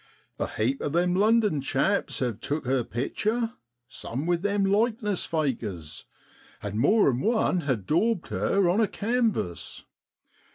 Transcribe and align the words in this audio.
A 0.39 0.47
heap 0.47 0.81
of 0.81 0.93
them 0.93 1.13
London 1.13 1.61
chaps 1.61 2.17
have 2.21 2.39
took 2.39 2.65
her 2.65 2.83
picture, 2.83 3.53
some 3.87 4.25
with 4.25 4.41
them 4.41 4.65
likeness 4.65 5.25
fakers, 5.25 6.05
and 6.59 6.79
more 6.79 7.11
'an 7.11 7.19
one 7.19 7.59
ha' 7.67 7.75
daubed 7.77 8.29
her 8.29 8.67
on 8.67 8.81
a 8.81 8.87
canvas. 8.87 9.83